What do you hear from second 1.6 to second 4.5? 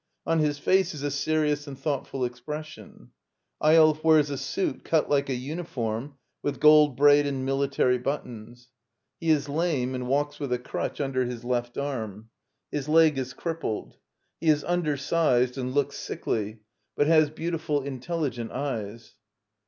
and thought ful expression. Eyolf wears a